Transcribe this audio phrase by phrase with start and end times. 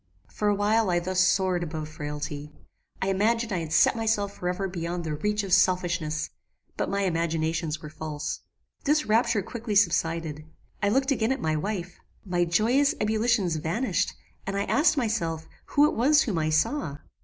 [0.31, 2.51] "For a while I thus soared above frailty.
[3.03, 6.31] I imagined I had set myself forever beyond the reach of selfishness;
[6.75, 8.39] but my imaginations were false.
[8.85, 10.43] This rapture quickly subsided.
[10.81, 11.99] I looked again at my wife.
[12.25, 14.15] My joyous ebullitions vanished,
[14.47, 16.97] and I asked myself who it was whom I saw?